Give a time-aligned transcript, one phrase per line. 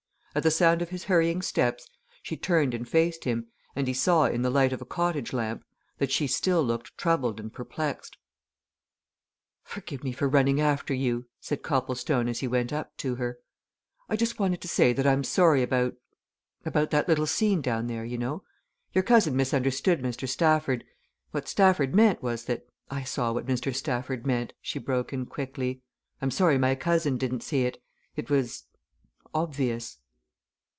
[0.33, 1.89] At the sound of his hurrying steps
[2.23, 5.65] she turned and faced him, and he saw in the light of a cottage lamp
[5.97, 8.15] that she still looked troubled and perplexed.
[9.65, 13.39] "Forgive me for running after you," said Copplestone as he went up to her.
[14.07, 15.95] "I just wanted to say that I'm sorry about
[16.65, 18.41] about that little scene down there, you know.
[18.93, 20.29] Your cousin misunderstood Mr.
[20.29, 20.85] Stafford
[21.31, 23.75] what Stafford meant was that" "I saw what Mr.
[23.75, 25.81] Stafford meant," she broke in quickly.
[26.21, 27.83] "I'm sorry my cousin didn't see it.
[28.15, 28.63] It was
[29.33, 29.97] obvious."